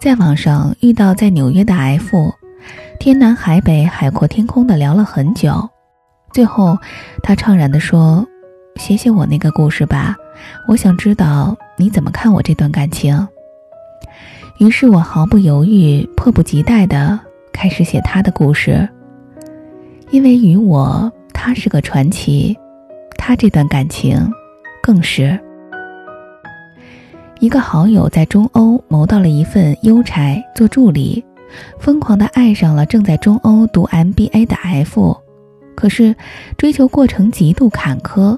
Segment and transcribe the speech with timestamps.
[0.00, 2.32] 在网上遇到在纽约的 F，
[3.00, 5.68] 天南海北、海阔天空的聊了很久，
[6.32, 6.78] 最后
[7.20, 8.24] 他怅然地说
[8.78, 10.14] ：“写写我那个故事吧，
[10.68, 13.26] 我想知道你怎么看我这段感情。”
[14.58, 17.18] 于是我毫不犹豫、迫不及待地
[17.52, 18.88] 开始写他的故事，
[20.10, 22.56] 因为于我，他是个传奇，
[23.16, 24.32] 他这段感情
[24.80, 25.38] 更是。
[27.40, 31.24] 一个好友在中欧谋到了一份邮差做助理，
[31.78, 35.16] 疯狂的爱上了正在中欧读 MBA 的 F，
[35.76, 36.14] 可是
[36.56, 38.36] 追求过程极度坎坷，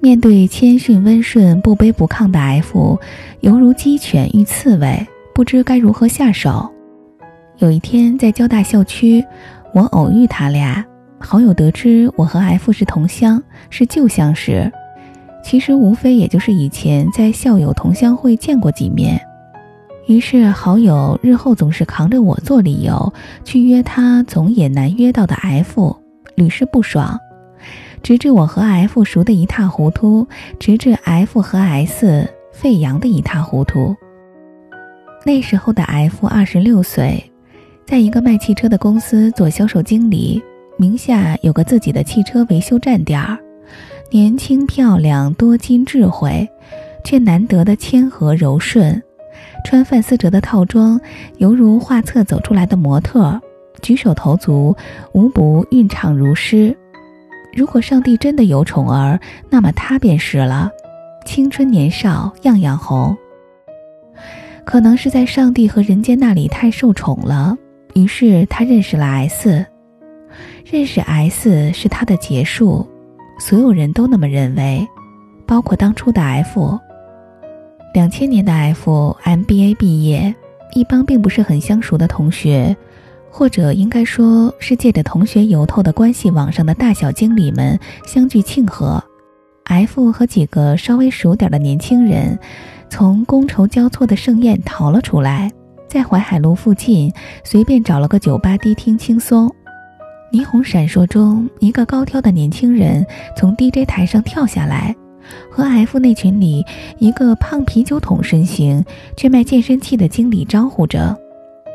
[0.00, 2.96] 面对谦逊温顺、不卑不亢的 F，
[3.40, 6.70] 犹如鸡犬遇刺猬，不知该如何下手。
[7.56, 9.24] 有一天在交大校区，
[9.74, 10.84] 我偶遇他俩，
[11.18, 14.70] 好友得知我和 F 是同乡，是旧相识。
[15.42, 19.20] 其实无非也就是以前在校友同乡会见过几面，
[20.06, 23.12] 于是好友日后总是扛着我做理由
[23.44, 25.96] 去约他，总也难约到的 F，
[26.34, 27.18] 屡试不爽，
[28.02, 30.26] 直至我和 F 熟得一塌糊涂，
[30.58, 33.94] 直至 F 和 S 沸扬的一塌糊涂。
[35.24, 37.22] 那时候的 F 二十六岁，
[37.86, 40.42] 在一个卖汽车的公司做销售经理，
[40.76, 43.38] 名下有个自己的汽车维修站点儿。
[44.10, 46.48] 年轻漂亮多金智慧，
[47.04, 49.02] 却难得的谦和柔顺，
[49.66, 50.98] 穿范思哲的套装，
[51.36, 53.38] 犹如画册走出来的模特，
[53.82, 54.74] 举手投足
[55.12, 56.74] 无不韵畅如诗。
[57.54, 59.20] 如果上帝真的有宠儿，
[59.50, 60.70] 那么他便是了。
[61.26, 63.14] 青春年少样样红。
[64.64, 67.54] 可能是在上帝和人间那里太受宠了，
[67.94, 69.66] 于是他认识了 S，
[70.64, 72.88] 认识 S 是他的结束。
[73.38, 74.86] 所有人都那么认为，
[75.46, 76.78] 包括当初的 F。
[77.94, 80.34] 两千年的 F MBA 毕业，
[80.74, 82.76] 一帮并不是很相熟的同学，
[83.30, 89.02] 或者应该说是借着同学由头的关系网上的大小经理们相聚庆贺。
[89.64, 92.38] F 和几个稍微熟点的年轻人，
[92.90, 95.50] 从觥筹交错的盛宴逃了出来，
[95.88, 97.12] 在淮海路附近
[97.44, 99.50] 随便找了个酒吧低厅轻松。
[100.30, 104.94] 霓虹闪烁中，一个高挑的年轻人从 DJ 台上跳下来，
[105.50, 106.62] 和 F 那群里
[106.98, 108.84] 一个胖啤酒桶身形
[109.16, 111.16] 却卖健身器的经理招呼着。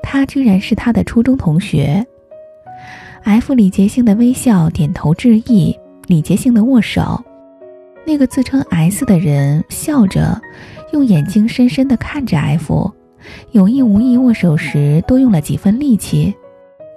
[0.00, 2.06] 他居然是他的初中同学。
[3.24, 7.20] F 礼节性的微笑，点头致意，礼节性的握手。
[8.06, 10.40] 那个自称 S 的人笑着，
[10.92, 12.88] 用眼睛深深地看着 F，
[13.50, 16.32] 有意无意握手时多用了几分力气。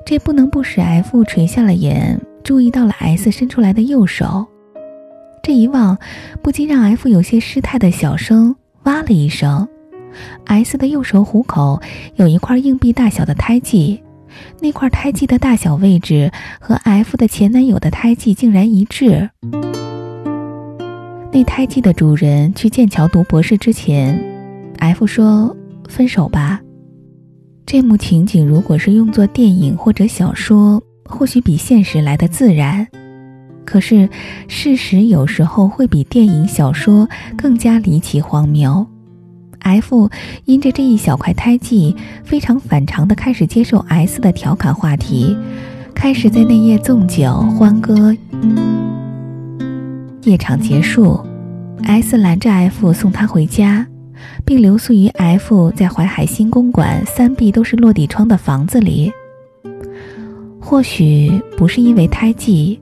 [0.05, 4.47] 这不能不使 F 垂下了眼，注意到了 S 伸出来的右手。
[5.43, 5.97] 这一望，
[6.41, 9.67] 不禁让 F 有些失态的小声哇了一声。
[10.45, 11.79] S 的右手虎口
[12.15, 14.01] 有一块硬币大小的胎记，
[14.59, 19.29] 那块胎记的大小位置和 F 的前男友的胎记竟然一致。
[21.31, 24.19] 那胎记的主人去剑桥读博士之前
[24.79, 25.55] ，F 说
[25.88, 26.59] ：“分手吧。”
[27.72, 32.88] 这幕情景如果是用作电影或者小说，或许比现实来的自然。
[33.63, 34.09] 可是，
[34.47, 37.07] 事实有时候会比电影、小说
[37.38, 38.88] 更加离奇荒谬。
[39.59, 40.09] F
[40.46, 45.38] 因着这一小块胎记，非常反常的开始接受 S 的调侃话题，
[45.94, 48.18] 开始在那夜纵酒欢歌。
[50.24, 51.24] 夜场结束
[51.84, 53.86] ，S 拦着 F 送他回家。
[54.46, 59.12] 并留宿于 F 在淮海新公馆三壁都是落地窗的房子里。
[60.59, 62.80] 或许不是因为胎记，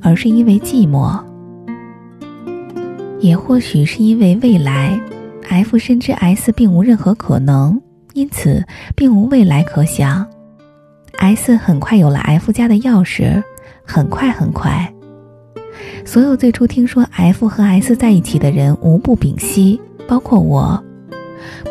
[0.00, 1.22] 而是因为寂寞；
[3.20, 4.98] 也或许是因为未来
[5.48, 7.80] ，F 深知 S 并无任何可能，
[8.14, 8.64] 因此
[8.96, 10.26] 并无未来可想。
[11.18, 13.40] S 很快有了 F 家的钥匙，
[13.84, 14.92] 很快很快。
[16.04, 19.80] 所有最初听说 F 和 S 在一起的人无不屏息。
[20.12, 20.78] 包括我，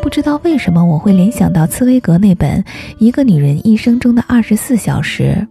[0.02, 2.60] 不知道为什么我会联想到茨威格那本
[2.98, 5.46] 《一个女人一生中的二十四小时》。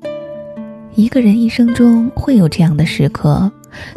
[0.95, 3.49] 一个人一生中会有这样的时刻，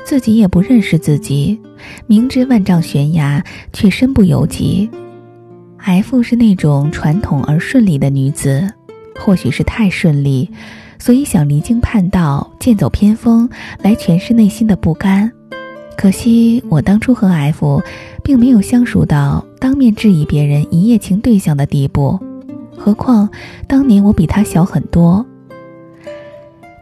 [0.05, 1.61] 自己也不认识自己，
[2.07, 3.43] 明知万丈悬崖
[3.73, 4.89] 却身不由己。
[5.79, 8.73] F 是那种传统而顺利的女子，
[9.19, 10.49] 或许是太顺利，
[11.01, 13.51] 所以想离经叛道、剑走偏锋
[13.81, 15.29] 来诠释内心的不甘。
[15.97, 17.83] 可惜我当初和 F，
[18.23, 22.19] 并没有相熟到当面质疑别人一夜情对象的地步，
[22.77, 23.29] 何况
[23.67, 25.25] 当年我比他小很多。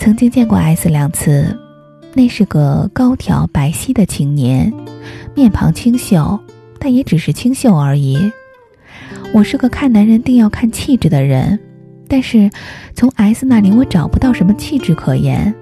[0.01, 1.57] 曾经见过 S 两次，
[2.15, 4.73] 那是个高挑白皙的青年，
[5.37, 6.39] 面庞清秀，
[6.81, 8.19] 但也只是清秀而已。
[9.33, 11.59] 我是个看男人定要看气质的人，
[12.09, 12.51] 但是
[12.95, 15.55] 从 S 那里我找不到什么气质可言，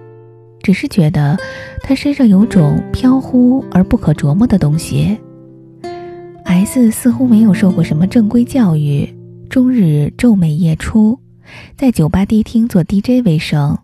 [0.63, 1.37] 只是觉得
[1.83, 5.19] 他身上有种飘忽而不可琢磨的东西。
[6.45, 9.09] S 似乎没有受过什么正规教育，
[9.49, 11.19] 终日昼美夜出，
[11.77, 13.79] 在酒吧迪厅做 DJ 为生。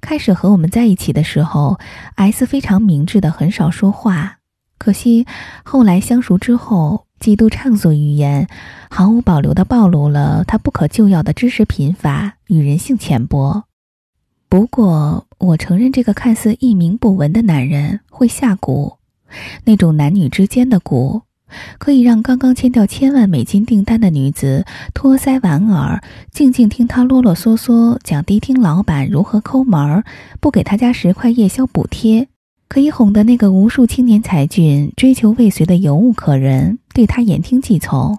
[0.00, 1.78] 开始和我们在一起的时候
[2.14, 4.36] ，S 非常明智的很少说话。
[4.78, 5.26] 可惜
[5.64, 8.46] 后来相熟之后，极度畅所欲言，
[8.88, 13.64] 毫无保留的暴露了他不可救药的知识贫乏与人性浅薄。
[14.48, 18.96] 不过，我承认这个看似一鸣不闻的男人会下蛊，
[19.64, 21.22] 那种男女之间的蛊。
[21.78, 30.04] 可以让刚刚签掉千万美金订单的女子托腮莞耳，静静听他啰啰嗦嗦讲迪厅老板如何抠门，
[30.40, 32.28] 不给他家十块夜宵补贴，
[32.68, 38.18] 可以哄得那个无数青年才俊追求未遂的尤物可人对他言听计从。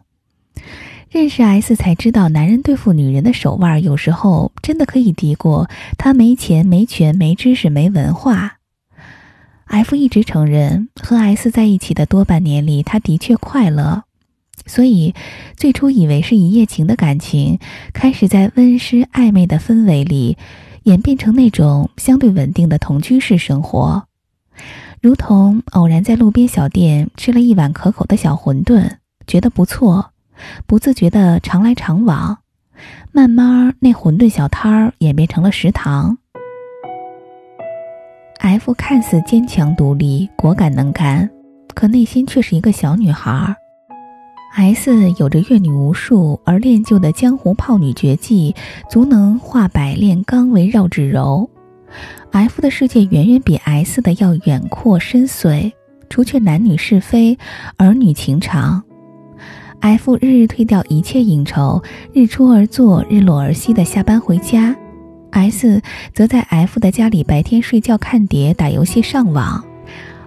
[1.12, 5.68] 认识 S 才知道，男人对付女人的手腕，有时候真的可以敌过
[5.98, 8.58] 他没钱、没权、没知识、没文化。
[9.66, 14.04] F 一直承认和 S 在一起的多半年里，他的确快乐，
[14.68, 15.16] 所以
[15.58, 17.58] 最初以为是一夜情的感情，
[17.92, 20.38] 开始在温湿暧昧的氛围里，
[20.84, 24.04] 演变成那种相对稳定的同居式生活，
[25.02, 30.12] 如同偶然在路边小店吃了一碗可口的小馄饨，觉得不错，
[30.66, 32.38] 不自觉的常来常往，
[33.12, 36.18] 慢慢那馄饨小摊儿演变成了食堂。
[38.40, 41.30] F 看似坚强独立、果敢能干，
[41.76, 43.56] 可内心却是一个小女孩。
[44.56, 48.56] S 有着阅女无数而练就的江湖泡女绝技，
[48.90, 51.50] 足能化百炼钢为绕指柔。
[52.32, 55.72] F 的世界远远比 S 的要远阔深邃，
[56.10, 57.38] 除却男女是非、
[57.78, 58.84] 儿女情长。
[59.82, 61.82] F 日日推掉一切应酬，
[62.14, 64.76] 日出而作，日落而息的下班回家。
[65.32, 65.82] S
[66.14, 69.64] 则在 F 的家里白天睡觉、看碟、打游戏、上网，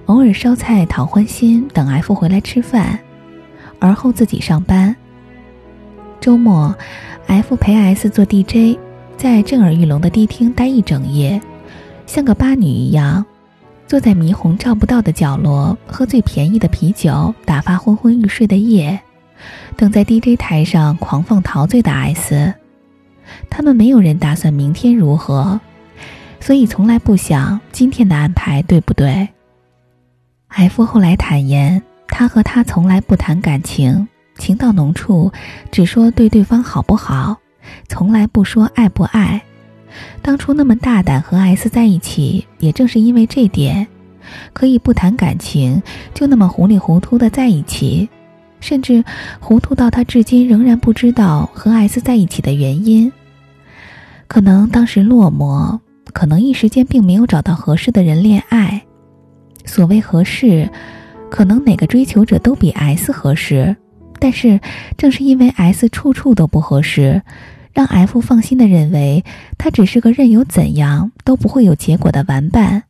[0.06, 2.98] 偶尔烧菜讨欢心，等 F 回来吃饭，
[3.78, 4.94] 而后自己上班。
[6.20, 6.74] 周末
[7.26, 8.78] ，F 陪 S 做 DJ，
[9.16, 11.40] 在震耳欲聋的迪厅待一整夜，
[12.06, 13.24] 像个八女一样，
[13.86, 18.98] 坐在霓虹照不到的角落，喝最便宜的啤酒，打发昏昏欲睡的夜，
[19.76, 22.54] 等在 DJ 台上狂放陶醉的 S。
[23.48, 25.60] 他们没有人打算明天如何，
[26.40, 29.28] 所以从来不想今天的安排对不对。
[30.48, 34.06] F 后来坦言，他和他从来不谈感情，
[34.36, 35.32] 情到浓处
[35.70, 37.38] 只说对对方好不好，
[37.88, 39.40] 从来不说爱不爱。
[40.20, 43.86] 当初那么大胆和 S 在一起，也正是因为这点，
[44.52, 48.08] 可以不谈感情，就那么糊里糊涂的在一起，
[48.62, 49.04] 甚至
[49.40, 53.12] 糊涂到他至今仍然不知道和 S 在一起的原因。
[54.26, 55.78] 可能当时落寞，
[56.14, 58.82] 可能一时间并没有找到合适的人恋爱。
[59.66, 60.70] 所谓合适，
[61.30, 63.76] 可能哪个追求者都比 S 合适，
[64.18, 64.58] 但是
[64.96, 67.20] 正是因为 S 处处都不合适，
[67.74, 69.24] 让 F 放心的认为
[69.58, 72.84] 他只是个任由怎样都不会有结果的玩伴。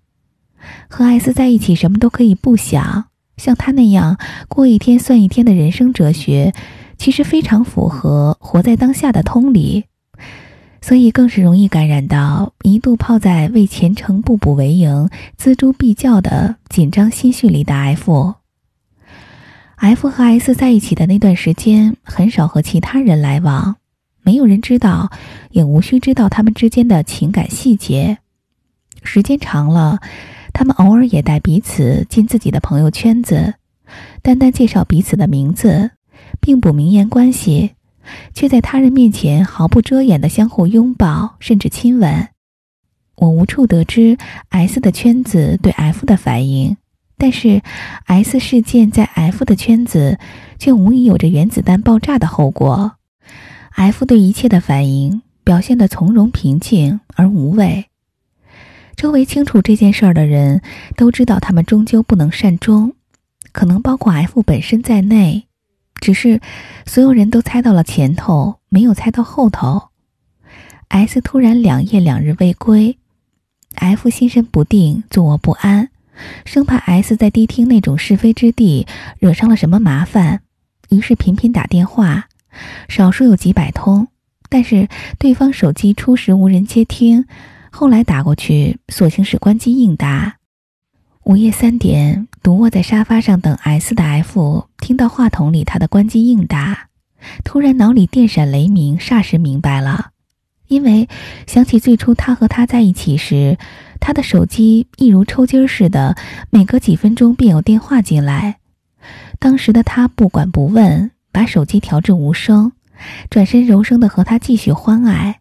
[0.88, 3.06] 和 S 在一起，什么都可以不想，
[3.42, 6.52] 像他那样过一天算一天的人生哲学，
[6.96, 9.86] 其实非常符合活在当下的通理。
[10.80, 18.34] 所以更是容易感染到一度泡在为前程步步为营、锱铢必较的紧张心绪里的 F。
[19.76, 23.74] F 和 S 在一起的那段时间，很少和其他人来往，
[24.22, 25.10] 没有人知道，
[25.50, 28.18] 也无需知道他们之间的情感细节。
[29.02, 29.98] 时间长了，
[30.52, 33.54] 他们偶尔也带彼此进自己的朋友圈子，
[34.22, 35.90] 单单介绍彼此的名字，
[36.40, 37.72] 并不明言关系。
[38.34, 42.28] 却在他人面前毫不遮掩的相互拥抱，甚至亲吻。
[43.14, 44.18] 我无处得知
[44.48, 46.76] S 的圈子对 F 的反应，
[47.16, 47.62] 但是
[48.06, 50.18] S 事件在 F 的圈子
[50.58, 52.94] 却无疑有着原子弹爆炸的后果。
[53.70, 57.86] F 对一切的反应表现得从容平静而无畏。
[58.96, 60.62] 周围清楚这件事儿的人
[60.96, 62.94] 都知道，他们终究不能善终，
[63.52, 65.46] 可能包括 F 本身在内。
[66.00, 66.40] 只是，
[66.84, 69.90] 所有人都猜到了前头，没有猜到后头。
[70.88, 72.98] S 突然两夜两日未归
[73.76, 75.90] ，F 心神不定，坐卧不安，
[76.44, 78.86] 生怕 S 在迪厅那种是非之地
[79.18, 80.42] 惹上了什么麻烦，
[80.90, 82.28] 于是频频打电话，
[82.88, 84.08] 少说有几百通，
[84.48, 87.24] 但是对方手机初时无人接听，
[87.74, 90.36] 后来打过去，索性是关机应答。
[91.24, 96.88] 午夜三点，独卧在沙发上等 S 的 F 听到话筒里他的关机应答，
[97.44, 100.10] 突然脑里电闪雷鸣，霎时明白了，
[100.68, 101.08] 因为
[101.46, 103.56] 想起最初他和他在一起时，
[103.98, 106.14] 他的手机一如抽筋似的，
[106.50, 108.58] 每隔几分钟便有电话进来。
[109.38, 112.72] 当时的他不管不问，把手机调至无声，
[113.30, 115.40] 转身柔声的和他继续欢爱。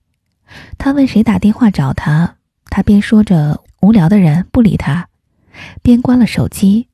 [0.77, 2.35] 他问谁打电话找他，
[2.69, 5.07] 他边说着无聊的人不理他，
[5.81, 6.87] 边关了手机。